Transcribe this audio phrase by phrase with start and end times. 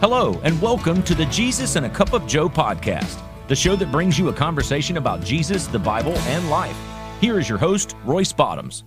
[0.00, 3.90] Hello, and welcome to the Jesus and a Cup of Joe podcast, the show that
[3.90, 6.78] brings you a conversation about Jesus, the Bible, and life.
[7.20, 8.84] Here is your host, Royce Bottoms.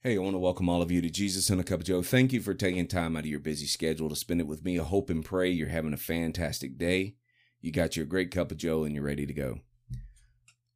[0.00, 2.02] Hey, I want to welcome all of you to Jesus and a Cup of Joe.
[2.04, 4.78] Thank you for taking time out of your busy schedule to spend it with me.
[4.78, 7.16] I hope and pray you're having a fantastic day.
[7.60, 9.58] You got your great cup of Joe and you're ready to go.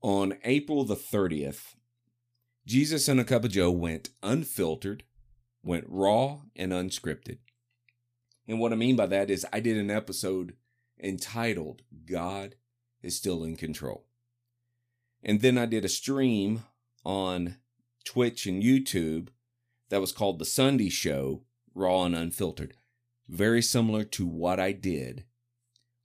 [0.02, 1.76] On April the 30th,
[2.66, 5.04] Jesus and a Cup of Joe went unfiltered,
[5.62, 7.38] went raw and unscripted.
[8.48, 10.54] And what I mean by that is I did an episode
[10.98, 12.56] entitled God
[13.02, 14.06] is Still in Control.
[15.22, 16.64] And then I did a stream
[17.04, 17.56] on
[18.04, 19.28] Twitch and YouTube
[19.90, 21.42] that was called The Sunday Show,
[21.74, 22.74] Raw and Unfiltered.
[23.28, 25.24] Very similar to what I did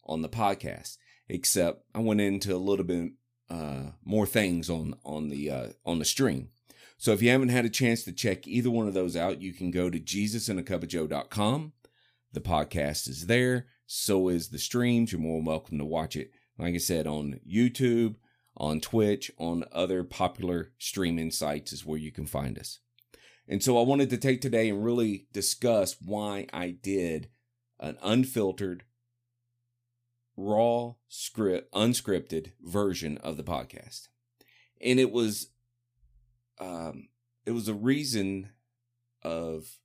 [0.04, 0.98] on the podcast,
[1.30, 3.12] except I went into a little bit
[3.50, 6.50] uh, more things on on the uh, on the stream.
[6.98, 9.54] So if you haven't had a chance to check either one of those out, you
[9.54, 11.74] can go to jesusandacupofjoe.com
[12.34, 13.68] the podcast is there.
[13.86, 15.12] So is the streams.
[15.12, 18.16] You're more welcome to watch it, like I said, on YouTube,
[18.58, 22.80] on Twitch, on other popular streaming sites is where you can find us.
[23.48, 27.30] And so I wanted to take today and really discuss why I did
[27.80, 28.84] an unfiltered,
[30.38, 34.08] raw, script, unscripted version of the podcast.
[34.82, 35.50] And it was
[36.60, 37.10] um
[37.46, 38.50] it was a reason
[39.22, 39.78] of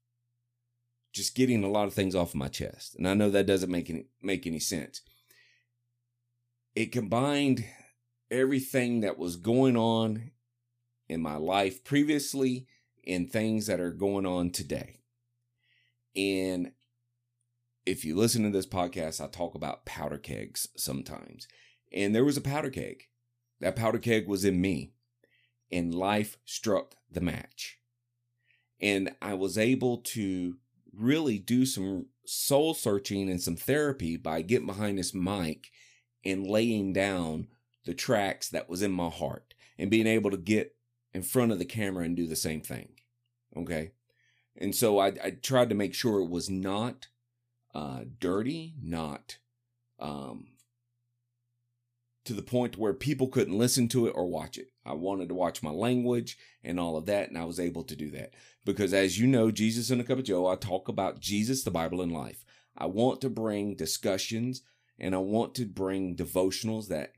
[1.12, 2.94] just getting a lot of things off of my chest.
[2.96, 5.02] And I know that doesn't make any make any sense.
[6.74, 7.64] It combined
[8.30, 10.30] everything that was going on
[11.08, 12.66] in my life previously
[13.06, 15.00] and things that are going on today.
[16.14, 16.72] And
[17.86, 21.48] if you listen to this podcast, I talk about powder kegs sometimes.
[21.92, 23.04] And there was a powder keg.
[23.60, 24.92] That powder keg was in me.
[25.72, 27.78] And life struck the match.
[28.80, 30.56] And I was able to
[30.98, 35.70] really do some soul searching and some therapy by getting behind this mic
[36.24, 37.48] and laying down
[37.84, 40.76] the tracks that was in my heart and being able to get
[41.14, 42.90] in front of the camera and do the same thing.
[43.56, 43.92] Okay.
[44.56, 47.08] And so I, I tried to make sure it was not
[47.74, 49.38] uh, dirty, not
[50.00, 50.48] um,
[52.24, 54.68] to the point where people couldn't listen to it or watch it.
[54.88, 57.96] I wanted to watch my language and all of that, and I was able to
[57.96, 58.34] do that.
[58.64, 61.70] Because as you know, Jesus and a Cup of Joe, I talk about Jesus, the
[61.70, 62.44] Bible, and life.
[62.76, 64.62] I want to bring discussions
[64.98, 67.12] and I want to bring devotionals that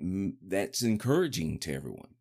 [0.46, 2.14] that's encouraging to everyone.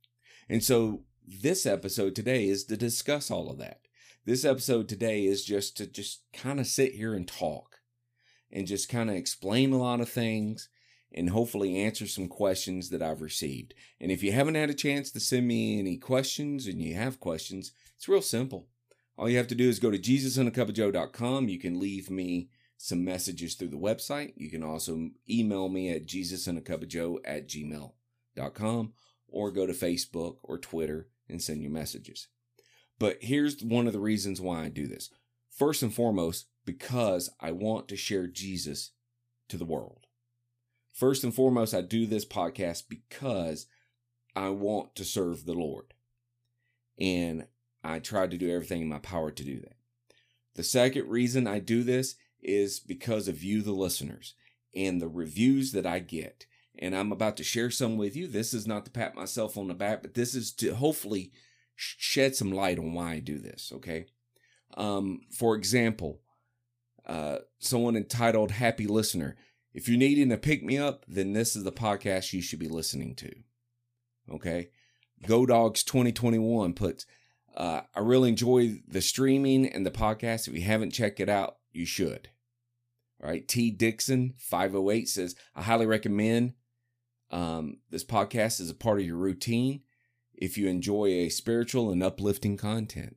[0.47, 3.81] And so this episode today is to discuss all of that.
[4.25, 7.77] This episode today is just to just kind of sit here and talk
[8.51, 10.69] and just kind of explain a lot of things
[11.13, 13.73] and hopefully answer some questions that I've received.
[13.99, 17.19] And if you haven't had a chance to send me any questions and you have
[17.19, 18.67] questions, it's real simple.
[19.17, 21.49] All you have to do is go to jesusandacupofjoe.com.
[21.49, 24.33] You can leave me some messages through the website.
[24.37, 28.93] You can also email me at jesusandacupofjoe at gmail.com
[29.27, 32.27] or go to Facebook or Twitter and send your messages.
[32.97, 35.09] But here's one of the reasons why I do this.
[35.49, 38.91] First and foremost, because I want to share Jesus
[39.49, 40.05] to the world.
[40.99, 43.67] First and foremost, I do this podcast because
[44.35, 45.93] I want to serve the Lord.
[46.99, 47.47] And
[47.81, 49.77] I try to do everything in my power to do that.
[50.55, 54.33] The second reason I do this is because of you, the listeners,
[54.75, 56.45] and the reviews that I get.
[56.77, 58.27] And I'm about to share some with you.
[58.27, 61.31] This is not to pat myself on the back, but this is to hopefully
[61.77, 63.71] shed some light on why I do this.
[63.73, 64.07] Okay.
[64.75, 66.19] Um, for example,
[67.05, 69.37] uh, someone entitled Happy Listener
[69.79, 72.67] if you're needing to pick me up, then this is the podcast you should be
[72.67, 73.33] listening to.
[74.29, 74.71] Okay.
[75.25, 77.05] Go Dogs 2021 puts,
[77.55, 80.49] uh, I really enjoy the streaming and the podcast.
[80.49, 82.27] If you haven't checked it out, you should.
[83.23, 83.47] All right.
[83.47, 86.55] T Dixon 508 says, I highly recommend
[87.31, 89.83] um, this podcast as a part of your routine
[90.35, 93.15] if you enjoy a spiritual and uplifting content.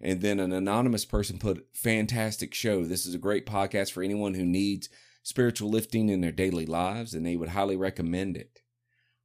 [0.00, 2.84] And then an anonymous person put, fantastic show.
[2.84, 4.88] This is a great podcast for anyone who needs
[5.22, 8.60] spiritual lifting in their daily lives, and they would highly recommend it.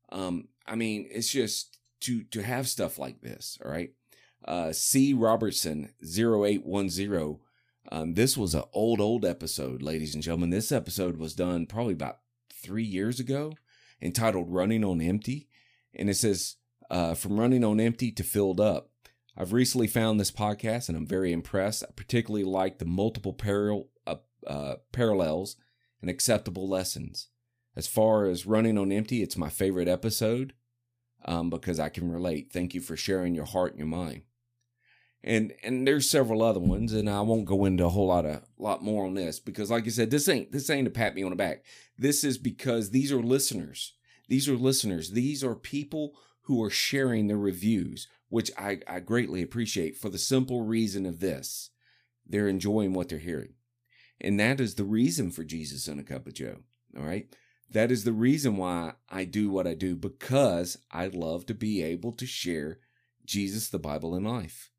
[0.09, 3.91] Um, I mean, it's just to to have stuff like this, all right.
[4.43, 5.13] Uh, C.
[5.13, 7.39] Robertson 0810.
[7.91, 10.51] Um, this was an old, old episode, ladies and gentlemen.
[10.51, 12.19] This episode was done probably about
[12.51, 13.53] three years ago,
[14.01, 15.49] entitled Running on Empty.
[15.95, 16.57] And it says,
[16.91, 18.89] uh, From running on empty to filled up.
[19.37, 21.83] I've recently found this podcast and I'm very impressed.
[21.83, 24.15] I particularly like the multiple paral- uh,
[24.47, 25.57] uh, parallels
[26.01, 27.29] and acceptable lessons.
[27.75, 30.53] As far as running on empty, it's my favorite episode
[31.25, 32.51] um, because I can relate.
[32.53, 34.23] Thank you for sharing your heart and your mind.
[35.23, 38.43] and and there's several other ones, and I won't go into a whole lot of
[38.57, 41.23] lot more on this because, like I said, this ain't this ain't to pat me
[41.23, 41.65] on the back.
[41.97, 43.93] This is because these are listeners.
[44.27, 45.11] These are listeners.
[45.11, 46.13] These are people
[46.43, 51.19] who are sharing their reviews, which I, I greatly appreciate for the simple reason of
[51.19, 51.71] this.
[52.25, 53.53] They're enjoying what they're hearing.
[54.21, 56.59] And that is the reason for Jesus and a Cup of Joe.
[56.97, 57.27] All right.
[57.71, 61.81] That is the reason why I do what I do because I love to be
[61.81, 62.79] able to share
[63.25, 64.71] Jesus, the Bible, and life.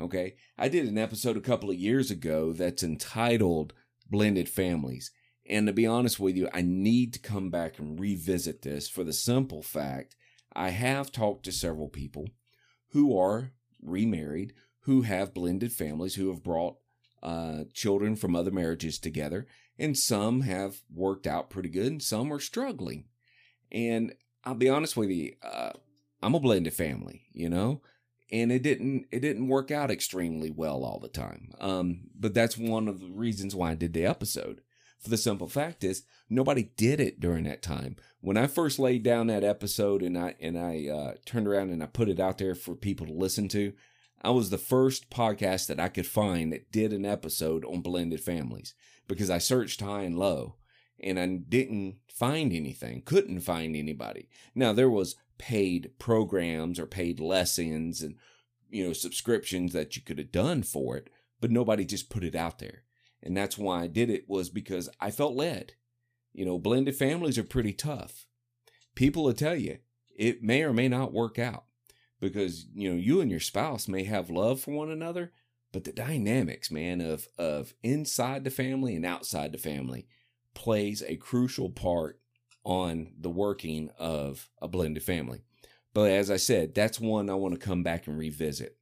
[0.00, 0.36] Okay.
[0.56, 3.74] I did an episode a couple of years ago that's entitled
[4.08, 5.10] Blended Families.
[5.48, 9.02] And to be honest with you, I need to come back and revisit this for
[9.02, 10.14] the simple fact
[10.52, 12.28] I have talked to several people
[12.90, 13.52] who are
[13.82, 16.76] remarried, who have blended families, who have brought
[17.22, 19.46] uh, children from other marriages together,
[19.78, 23.04] and some have worked out pretty good, and some are struggling.
[23.70, 25.72] And I'll be honest with you, uh,
[26.22, 27.82] I'm a blended family, you know,
[28.30, 31.52] and it didn't it didn't work out extremely well all the time.
[31.60, 34.62] Um, but that's one of the reasons why I did the episode.
[34.98, 37.94] For the simple fact is, nobody did it during that time.
[38.20, 41.82] When I first laid down that episode and I and I uh, turned around and
[41.82, 43.72] I put it out there for people to listen to,
[44.20, 48.20] I was the first podcast that I could find that did an episode on blended
[48.20, 48.74] families
[49.06, 50.56] because I searched high and low
[51.00, 54.28] and I didn't find anything, couldn't find anybody.
[54.54, 58.16] Now there was paid programs or paid lessons and
[58.68, 61.10] you know subscriptions that you could have done for it,
[61.40, 62.82] but nobody just put it out there.
[63.22, 65.74] And that's why I did it was because I felt led.
[66.32, 68.26] You know, blended families are pretty tough.
[68.94, 69.78] People will tell you
[70.16, 71.64] it may or may not work out
[72.20, 75.32] because you know you and your spouse may have love for one another
[75.72, 80.06] but the dynamics man of of inside the family and outside the family
[80.54, 82.20] plays a crucial part
[82.64, 85.40] on the working of a blended family.
[85.94, 88.76] But as i said that's one i want to come back and revisit.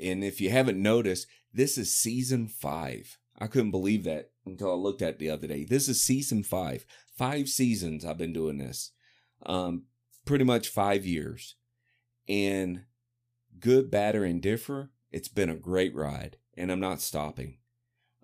[0.00, 4.74] And if you haven't noticed this is season 5 i couldn't believe that until i
[4.74, 5.64] looked at the other day.
[5.64, 8.92] This is season 5 5 seasons i've been doing this.
[9.44, 9.84] Um
[10.24, 11.56] pretty much 5 years
[12.28, 12.84] and
[13.58, 17.58] good, bad, or indifferent, it's been a great ride, and I'm not stopping.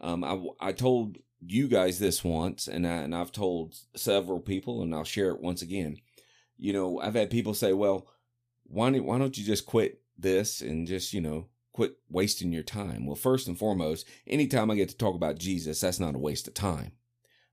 [0.00, 4.82] Um, I, I told you guys this once, and, I, and I've told several people,
[4.82, 5.98] and I'll share it once again.
[6.56, 8.06] You know, I've had people say, well,
[8.64, 12.62] why don't, why don't you just quit this and just, you know, quit wasting your
[12.62, 13.06] time?
[13.06, 16.48] Well, first and foremost, anytime I get to talk about Jesus, that's not a waste
[16.48, 16.92] of time.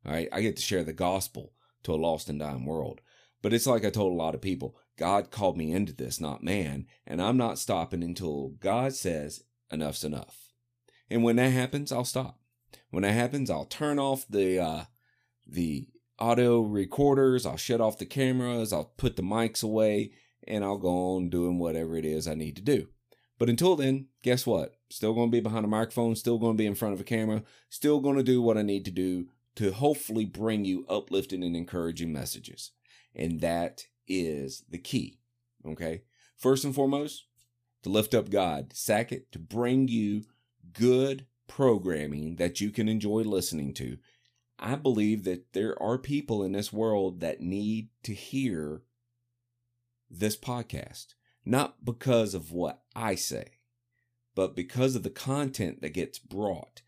[0.05, 0.29] All right.
[0.31, 1.53] I get to share the gospel
[1.83, 3.01] to a lost and dying world.
[3.41, 6.43] But it's like I told a lot of people God called me into this, not
[6.43, 10.51] man, and I'm not stopping until God says enough's enough.
[11.09, 12.39] And when that happens, I'll stop.
[12.89, 14.83] When that happens, I'll turn off the uh,
[15.45, 15.87] the
[16.19, 20.11] audio recorders, I'll shut off the cameras, I'll put the mics away,
[20.47, 22.87] and I'll go on doing whatever it is I need to do.
[23.37, 24.73] But until then, guess what?
[24.89, 27.03] Still going to be behind a microphone, still going to be in front of a
[27.03, 29.27] camera, still going to do what I need to do
[29.57, 32.71] to hopefully bring you uplifting and encouraging messages.
[33.15, 35.19] And that is the key.
[35.65, 36.03] Okay.
[36.37, 37.25] First and foremost,
[37.83, 38.73] to lift up God.
[38.73, 40.23] Second, to bring you
[40.73, 43.97] good programming that you can enjoy listening to.
[44.59, 48.81] I believe that there are people in this world that need to hear
[50.09, 51.07] this podcast,
[51.45, 53.59] not because of what I say,
[54.35, 56.81] but because of the content that gets brought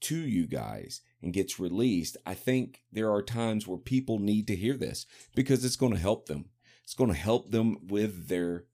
[0.00, 2.16] to you guys and gets released.
[2.24, 5.98] I think there are times where people need to hear this because it's going to
[5.98, 6.46] help them.
[6.88, 8.64] It's going to help them with their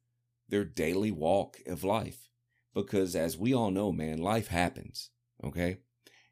[0.48, 2.28] their daily walk of life.
[2.72, 5.10] Because as we all know, man, life happens.
[5.42, 5.78] Okay.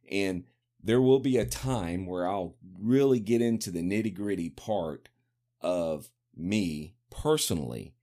[0.09, 0.45] And
[0.81, 5.09] there will be a time where I'll really get into the nitty gritty part
[5.61, 7.97] of me personally,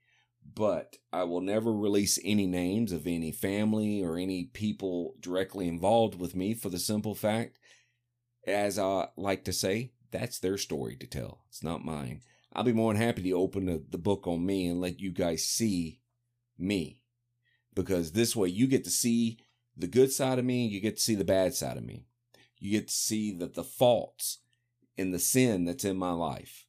[0.44, 6.20] but I will never release any names of any family or any people directly involved
[6.20, 7.58] with me for the simple fact,
[8.46, 11.46] as I like to say, that's their story to tell.
[11.48, 12.24] It's not mine.
[12.54, 15.12] I'll be more than happy to open the, the book on me and let you
[15.12, 16.02] guys see
[16.58, 17.00] me.
[17.76, 19.40] Because this way you get to see
[19.78, 22.06] the good side of me, you get to see the bad side of me.
[22.58, 24.40] You get to see that the faults
[24.98, 26.66] and the sin that's in my life.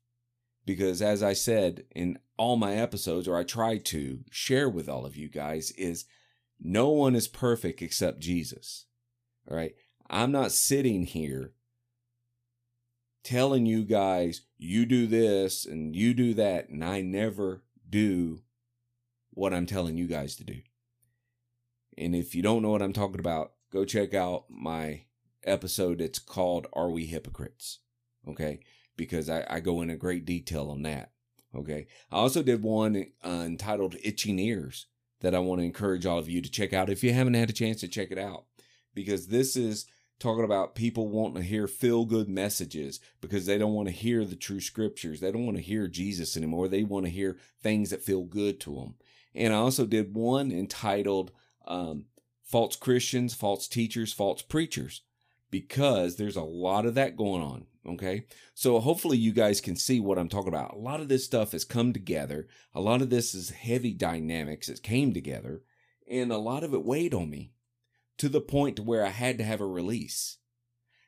[0.65, 5.05] Because as I said in all my episodes, or I try to share with all
[5.05, 6.05] of you guys, is
[6.61, 8.87] no one is perfect except Jesus.
[9.51, 9.75] All right.
[10.09, 11.53] I'm not sitting here
[13.23, 18.41] telling you guys, you do this and you do that, and I never do
[19.31, 20.61] what I'm telling you guys to do.
[21.97, 25.03] And if you don't know what I'm talking about, go check out my
[25.45, 26.01] episode.
[26.01, 27.81] It's called Are We Hypocrites?
[28.29, 28.61] Okay.
[28.97, 31.13] Because I, I go into great detail on that.
[31.55, 31.87] Okay.
[32.11, 34.87] I also did one uh, entitled Itching Ears
[35.21, 37.51] that I want to encourage all of you to check out if you haven't had
[37.51, 38.45] a chance to check it out.
[38.95, 39.87] Because this is
[40.21, 44.25] talking about people wanting to hear feel good messages because they don't want to hear
[44.25, 45.21] the true scriptures.
[45.21, 46.69] They don't want to hear Jesus anymore.
[46.69, 48.95] They want to hear things that feel good to them.
[49.35, 51.33] And I also did one entitled
[51.67, 52.05] um,
[52.45, 55.03] False Christians, False Teachers, False Preachers
[55.51, 57.67] because there's a lot of that going on.
[57.87, 58.27] Okay.
[58.55, 60.75] So hopefully you guys can see what I'm talking about.
[60.75, 62.47] A lot of this stuff has come together.
[62.75, 64.69] A lot of this is heavy dynamics.
[64.69, 65.63] It came together
[66.09, 67.53] and a lot of it weighed on me
[68.21, 70.37] to the point to where I had to have a release.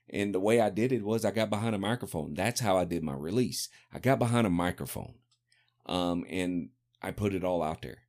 [0.08, 2.32] And the way I did it was I got behind a microphone.
[2.32, 3.68] That's how I did my release.
[3.92, 5.16] I got behind a microphone.
[5.84, 6.70] Um, and
[7.02, 8.04] I put it all out there.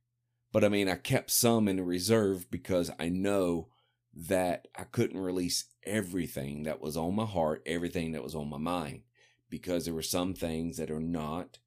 [0.52, 3.68] But I mean, I kept some in reserve because I know
[4.14, 8.56] that I couldn't release everything that was on my heart, everything that was on my
[8.56, 9.02] mind,
[9.50, 11.58] because there were some things that are not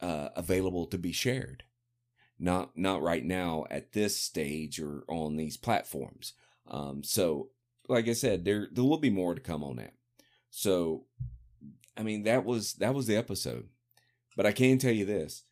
[0.00, 1.64] uh, available to be shared.
[2.42, 6.32] Not not right now at this stage or on these platforms.
[6.68, 7.50] Um, so,
[7.88, 9.94] like I said, there there will be more to come on that.
[10.50, 11.06] So,
[11.96, 13.68] I mean that was that was the episode,
[14.36, 15.44] but I can tell you this: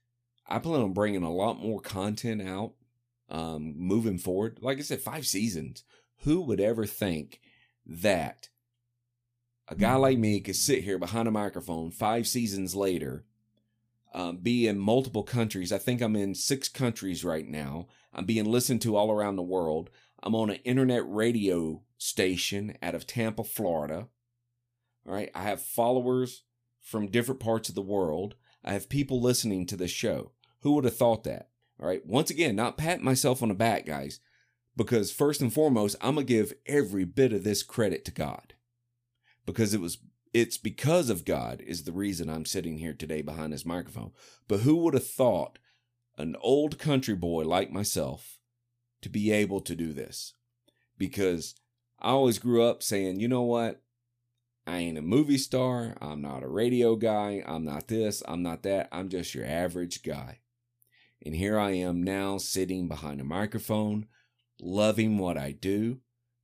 [0.48, 2.72] I plan on bringing a lot more content out
[3.28, 4.58] um, moving forward.
[4.60, 5.84] Like I said, five seasons.
[6.24, 7.40] Who would ever think
[7.86, 8.48] that
[9.68, 13.24] a guy like me could sit here behind a microphone five seasons later,
[14.12, 15.72] um, be in multiple countries?
[15.72, 17.86] I think I'm in six countries right now.
[18.12, 19.90] I'm being listened to all around the world.
[20.22, 24.08] I'm on an internet radio station out of Tampa, Florida.
[25.06, 25.30] All right.
[25.34, 26.42] I have followers
[26.80, 28.34] from different parts of the world.
[28.64, 30.32] I have people listening to this show.
[30.60, 31.48] Who would have thought that?
[31.80, 32.04] All right.
[32.04, 34.20] Once again, not patting myself on the back, guys,
[34.76, 38.54] because first and foremost, I'm going to give every bit of this credit to God
[39.46, 39.98] because it was
[40.32, 44.12] it's because of God is the reason I'm sitting here today behind this microphone.
[44.46, 45.58] But who would have thought
[46.16, 48.38] an old country boy like myself
[49.02, 50.34] to be able to do this?
[50.96, 51.54] Because
[51.98, 53.82] I always grew up saying, you know what?
[54.66, 55.96] I ain't a movie star.
[56.00, 57.42] I'm not a radio guy.
[57.44, 58.22] I'm not this.
[58.28, 58.88] I'm not that.
[58.92, 60.40] I'm just your average guy.
[61.24, 64.06] And here I am now sitting behind a microphone,
[64.60, 65.98] loving what I do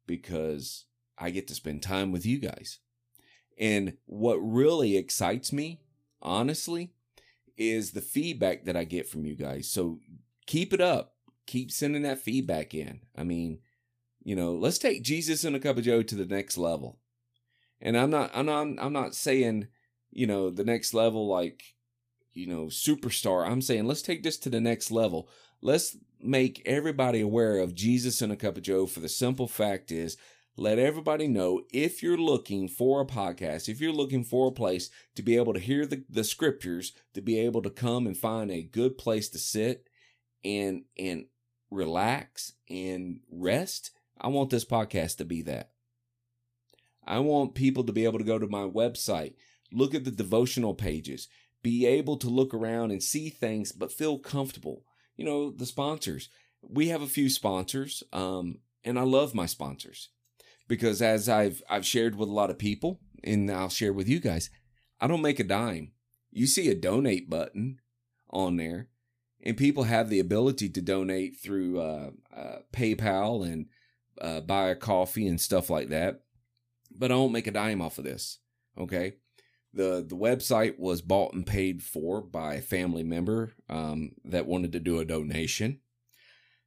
[0.06, 0.86] because
[1.18, 2.80] I get to spend time with you guys.
[3.58, 5.80] And what really excites me,
[6.20, 6.92] honestly,
[7.56, 9.68] is the feedback that I get from you guys.
[9.70, 10.00] So
[10.46, 11.14] keep it up.
[11.46, 13.00] Keep sending that feedback in.
[13.16, 13.60] I mean,
[14.22, 16.98] you know, let's take Jesus and a cup of Joe to the next level.
[17.80, 19.68] And I'm not, I'm not, I'm not saying,
[20.10, 21.76] you know, the next level like
[22.36, 23.48] you know, superstar.
[23.48, 25.28] I'm saying let's take this to the next level.
[25.62, 29.90] Let's make everybody aware of Jesus and a cup of Joe for the simple fact
[29.90, 30.16] is
[30.58, 34.88] let everybody know if you're looking for a podcast, if you're looking for a place
[35.14, 38.50] to be able to hear the, the scriptures, to be able to come and find
[38.50, 39.88] a good place to sit
[40.44, 41.26] and and
[41.70, 45.72] relax and rest, I want this podcast to be that.
[47.06, 49.34] I want people to be able to go to my website,
[49.70, 51.28] look at the devotional pages,
[51.62, 54.84] be able to look around and see things, but feel comfortable.
[55.16, 56.30] You know, the sponsors.
[56.62, 60.08] We have a few sponsors, um, and I love my sponsors
[60.68, 64.20] because as I've I've shared with a lot of people, and I'll share with you
[64.20, 64.50] guys,
[65.00, 65.92] I don't make a dime.
[66.30, 67.80] You see a donate button
[68.30, 68.88] on there,
[69.42, 73.66] and people have the ability to donate through uh, uh, PayPal and
[74.20, 76.22] uh, buy a coffee and stuff like that.
[76.90, 78.38] But I don't make a dime off of this.
[78.78, 79.14] Okay
[79.76, 84.72] the the website was bought and paid for by a family member um, that wanted
[84.72, 85.80] to do a donation.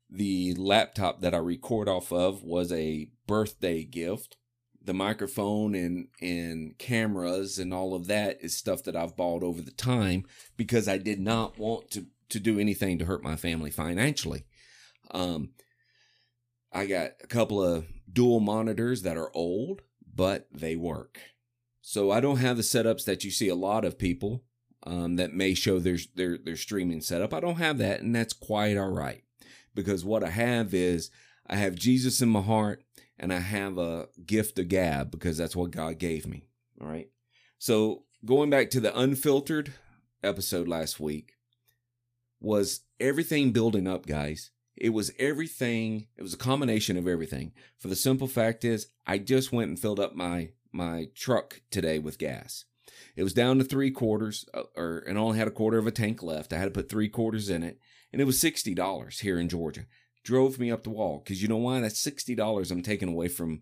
[0.09, 4.37] The laptop that I record off of was a birthday gift.
[4.81, 9.61] The microphone and and cameras and all of that is stuff that I've bought over
[9.61, 10.25] the time
[10.57, 14.45] because I did not want to to do anything to hurt my family financially.
[15.11, 15.51] Um,
[16.71, 19.81] I got a couple of dual monitors that are old,
[20.15, 21.19] but they work.
[21.81, 24.43] So I don't have the setups that you see a lot of people
[24.87, 27.33] um, that may show their, their their streaming setup.
[27.33, 29.23] I don't have that, and that's quite all right
[29.75, 31.11] because what I have is
[31.47, 32.83] I have Jesus in my heart,
[33.19, 36.47] and I have a gift of gab because that's what God gave me.
[36.81, 37.09] All right.
[37.57, 39.73] So going back to the unfiltered
[40.23, 41.33] episode last week
[42.39, 44.51] was everything building up, guys.
[44.77, 46.07] It was everything.
[46.17, 47.51] It was a combination of everything.
[47.77, 51.99] For the simple fact is, I just went and filled up my my truck today
[51.99, 52.65] with gas.
[53.15, 55.91] It was down to three quarters, uh, or and only had a quarter of a
[55.91, 56.53] tank left.
[56.53, 57.79] I had to put three quarters in it,
[58.13, 59.85] and it was sixty dollars here in Georgia.
[60.23, 61.79] Drove me up the wall because you know why?
[61.79, 63.61] That's sixty dollars I'm taking away from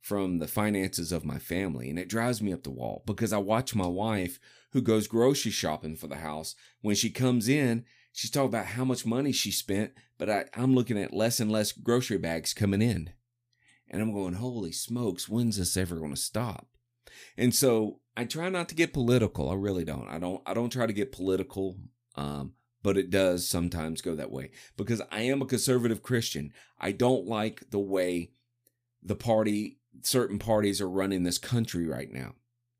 [0.00, 3.38] from the finances of my family, and it drives me up the wall because I
[3.38, 4.38] watch my wife
[4.70, 6.54] who goes grocery shopping for the house.
[6.80, 10.74] When she comes in, she's talking about how much money she spent, but I, I'm
[10.74, 13.10] looking at less and less grocery bags coming in.
[13.88, 16.68] And I'm going, holy smokes, when's this ever going to stop?
[17.36, 19.48] And so I try not to get political.
[19.50, 20.08] I really don't.
[20.08, 21.78] I don't, I don't try to get political.
[22.16, 22.52] Um,
[22.86, 26.52] but it does sometimes go that way because I am a conservative Christian.
[26.78, 28.30] I don't like the way
[29.02, 32.36] the party, certain parties are running this country right now.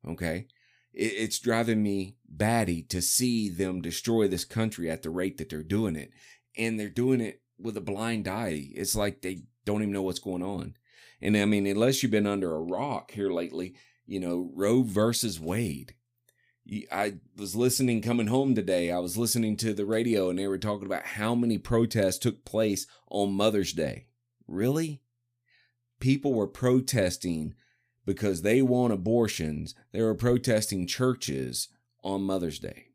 [0.07, 0.47] Okay.
[0.93, 5.61] It's driving me batty to see them destroy this country at the rate that they're
[5.61, 6.11] doing it.
[6.57, 8.69] And they're doing it with a blind eye.
[8.75, 10.77] It's like they don't even know what's going on.
[11.21, 15.37] And I mean, unless you've been under a rock here lately, you know, Roe versus
[15.37, 15.95] Wade.
[16.91, 18.91] I was listening coming home today.
[18.91, 22.43] I was listening to the radio and they were talking about how many protests took
[22.43, 24.07] place on Mother's Day.
[24.47, 25.01] Really?
[25.99, 27.53] People were protesting
[28.05, 29.75] because they want abortions.
[29.91, 31.69] They were protesting churches
[32.03, 32.87] on Mother's Day.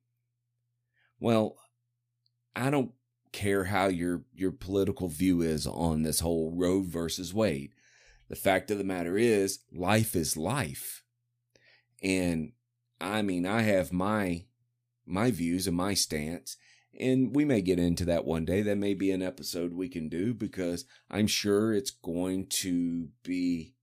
[1.19, 1.57] Well,
[2.55, 2.93] I don't
[3.33, 7.73] care how your your political view is on this whole Roe versus Wade.
[8.29, 11.03] The fact of the matter is, life is life.
[12.03, 12.53] And
[13.03, 14.45] I mean, I have my
[15.05, 16.57] my views and my stance,
[16.99, 18.63] and we may get into that one day.
[18.63, 23.75] That may be an episode we can do because I'm sure it's going to be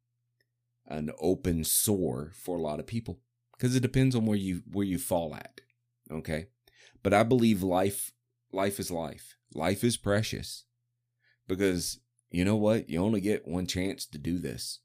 [0.87, 3.19] an open sore for a lot of people
[3.51, 5.59] because it depends on where you where you fall at.
[6.09, 6.47] Okay,
[7.03, 8.13] but I believe life
[8.53, 9.35] life is life.
[9.53, 10.63] Life is precious
[11.45, 11.99] because
[12.31, 12.89] you know what?
[12.89, 14.79] You only get one chance to do this.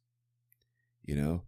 [1.05, 1.43] You know,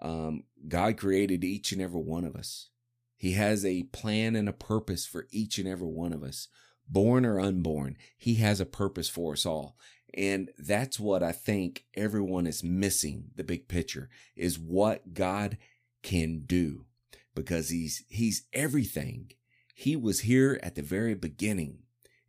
[0.00, 2.70] um, God created each and every one of us.
[3.18, 6.48] He has a plan and a purpose for each and every one of us,
[6.88, 7.98] born or unborn.
[8.16, 9.76] He has a purpose for us all.
[10.14, 15.58] And that's what I think everyone is missing the big picture is what God
[16.02, 16.86] can do
[17.34, 19.32] because he's, he's everything.
[19.74, 21.80] He was here at the very beginning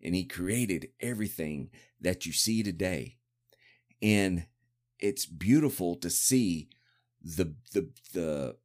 [0.04, 1.70] and he created everything
[2.02, 3.20] that you see today.
[4.02, 4.48] And
[5.00, 6.68] it's beautiful to see
[7.24, 8.56] the, the, the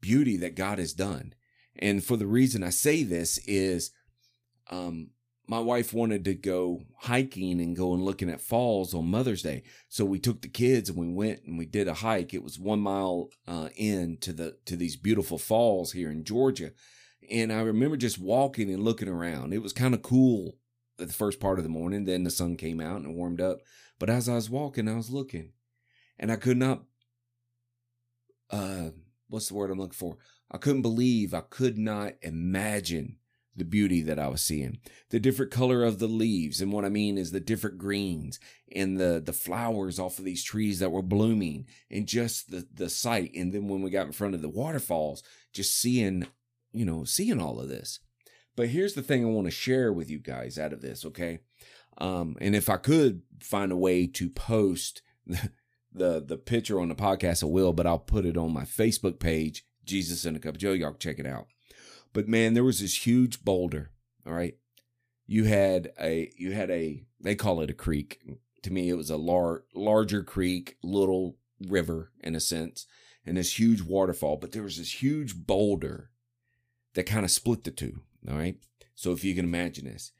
[0.00, 1.34] beauty that God has done.
[1.76, 3.90] And for the reason I say this is,
[4.70, 5.10] um,
[5.50, 9.64] my wife wanted to go hiking and go and looking at falls on Mother's Day.
[9.88, 12.32] So we took the kids and we went and we did a hike.
[12.32, 16.70] It was one mile uh, in to the to these beautiful falls here in Georgia.
[17.28, 19.52] And I remember just walking and looking around.
[19.52, 20.56] It was kind of cool
[21.00, 22.04] at the first part of the morning.
[22.04, 23.58] Then the sun came out and warmed up.
[23.98, 25.50] But as I was walking, I was looking,
[26.16, 26.84] and I could not.
[28.50, 28.90] Uh,
[29.28, 30.16] what's the word I'm looking for?
[30.50, 31.32] I couldn't believe.
[31.32, 33.16] I could not imagine
[33.56, 34.78] the beauty that I was seeing.
[35.10, 36.60] The different color of the leaves.
[36.60, 38.40] And what I mean is the different greens
[38.74, 42.88] and the, the flowers off of these trees that were blooming and just the, the
[42.88, 43.32] sight.
[43.34, 46.26] And then when we got in front of the waterfalls, just seeing,
[46.72, 48.00] you know, seeing all of this.
[48.56, 51.04] But here's the thing I want to share with you guys out of this.
[51.04, 51.40] Okay.
[51.98, 55.02] Um, and if I could find a way to post
[55.92, 59.18] the, the, picture on the podcast, I will, but I'll put it on my Facebook
[59.18, 60.72] page, Jesus and a Cup of Joe.
[60.72, 61.46] Y'all check it out.
[62.12, 63.90] But man, there was this huge boulder.
[64.26, 64.56] All right.
[65.26, 68.20] You had a, you had a, they call it a creek.
[68.62, 71.36] To me, it was a lar- larger creek, little
[71.68, 72.86] river in a sense,
[73.24, 74.36] and this huge waterfall.
[74.36, 76.10] But there was this huge boulder
[76.94, 78.00] that kind of split the two.
[78.28, 78.56] All right.
[78.94, 80.12] So if you can imagine this,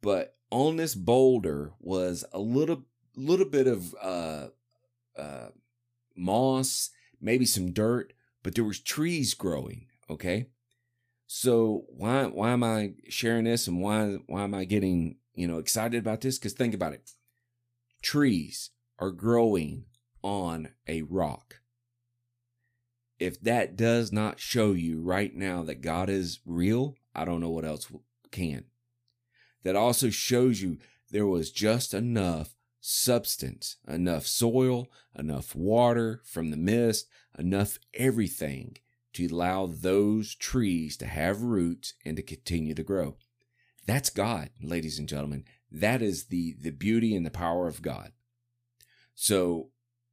[0.00, 2.84] but on this boulder was a little,
[3.16, 4.48] little bit of, uh,
[5.18, 5.48] uh,
[6.16, 9.86] moss, maybe some dirt, but there was trees growing.
[10.08, 10.46] Okay.
[11.26, 15.58] So why why am I sharing this and why why am I getting, you know,
[15.58, 16.38] excited about this?
[16.38, 17.10] Cuz think about it.
[18.00, 19.84] Trees are growing
[20.22, 21.60] on a rock.
[23.18, 27.50] If that does not show you right now that God is real, I don't know
[27.50, 27.90] what else
[28.30, 28.64] can.
[29.64, 30.78] That also shows you
[31.10, 34.88] there was just enough substance, enough soil,
[35.18, 38.76] enough water from the mist, enough everything
[39.14, 43.16] to allow those trees to have roots and to continue to grow.
[43.86, 45.44] That's God, ladies and gentlemen.
[45.72, 48.12] That is the, the beauty and the power of God.
[49.14, 49.70] So,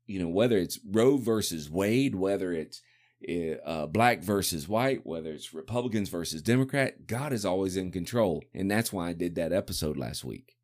[0.07, 2.81] you know, whether it's Roe versus Wade, whether it's
[3.27, 8.43] eh, uh, black versus white, whether it's Republicans versus Democrat, God is always in control.
[8.53, 10.54] And that's why I did that episode last week.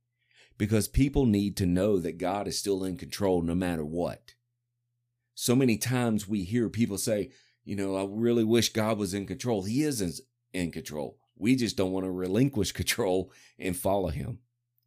[0.62, 4.36] Because people need to know that God is still in control no matter what.
[5.34, 7.32] So many times we hear people say,
[7.64, 9.64] you know, I really wish God was in control.
[9.64, 10.22] He is
[10.54, 11.18] in control.
[11.36, 14.38] We just don't want to relinquish control and follow him.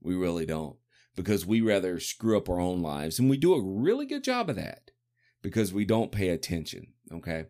[0.01, 0.77] We really don't
[1.17, 4.49] because we rather screw up our own lives and we do a really good job
[4.49, 4.93] of that
[5.43, 6.93] because we don't pay attention.
[7.13, 7.47] Okay.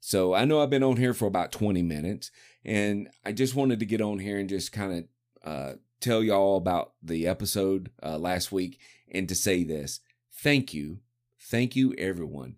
[0.00, 2.30] So I know I've been on here for about 20 minutes
[2.64, 5.04] and I just wanted to get on here and just kind of
[5.44, 8.78] uh, tell y'all about the episode uh, last week
[9.10, 10.00] and to say this
[10.32, 11.00] thank you.
[11.40, 12.56] Thank you, everyone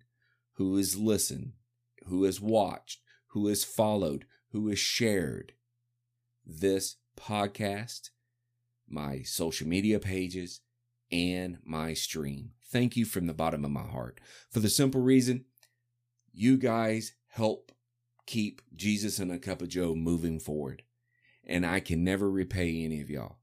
[0.55, 1.53] who has listened,
[2.07, 5.53] who has watched, who has followed, who has shared
[6.45, 8.09] this podcast,
[8.89, 10.61] my social media pages,
[11.11, 12.51] and my stream.
[12.69, 15.45] Thank you from the bottom of my heart for the simple reason
[16.33, 17.71] you guys help
[18.25, 20.83] keep Jesus and a Cup of Joe moving forward.
[21.45, 23.37] And I can never repay any of y'all.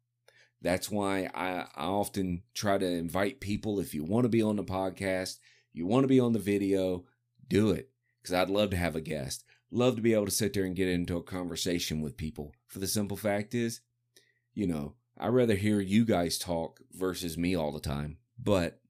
[0.60, 3.78] That's why I, I often try to invite people.
[3.78, 5.38] If you want to be on the podcast,
[5.72, 7.04] you want to be on the video,
[7.46, 7.90] do it.
[8.20, 9.44] Because I'd love to have a guest.
[9.70, 12.54] Love to be able to sit there and get into a conversation with people.
[12.66, 13.80] For the simple fact is,
[14.54, 18.18] you know, I'd rather hear you guys talk versus me all the time.
[18.38, 18.80] But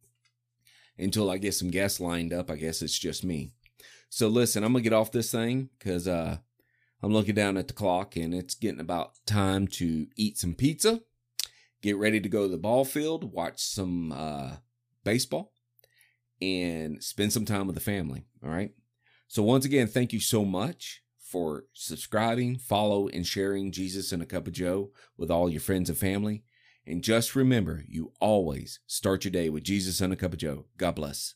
[0.96, 3.50] until I get some guests lined up, I guess it's just me.
[4.10, 6.38] So listen, I'm gonna get off this thing because uh,
[7.02, 11.00] I'm looking down at the clock and it's getting about time to eat some pizza,
[11.80, 14.56] get ready to go to the ball field, watch some uh,
[15.04, 15.52] baseball,
[16.42, 18.24] and spend some time with the family.
[18.42, 18.72] All right.
[19.28, 24.26] So once again, thank you so much for subscribing, follow, and sharing Jesus and a
[24.26, 26.42] Cup of Joe with all your friends and family.
[26.86, 30.64] And just remember, you always start your day with Jesus and a Cup of Joe.
[30.78, 31.34] God bless.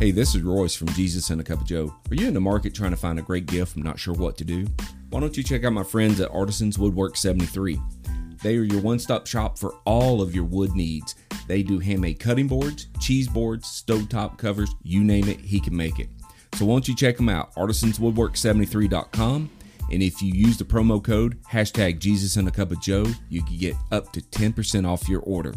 [0.00, 1.94] Hey, this is Royce from Jesus and a Cup of Joe.
[2.10, 4.38] Are you in the market trying to find a great gift and not sure what
[4.38, 4.66] to do?
[5.10, 7.78] Why don't you check out my friends at Artisans Woodwork 73?
[8.42, 11.16] They are your one stop shop for all of your wood needs.
[11.46, 15.98] They do handmade cutting boards, cheese boards, stovetop covers, you name it, he can make
[15.98, 16.08] it.
[16.54, 19.50] So why don't you check them out, artisanswoodwork73.com.
[19.92, 23.42] And if you use the promo code hashtag Jesus and a Cup of Joe, you
[23.42, 25.52] can get up to 10% off your order.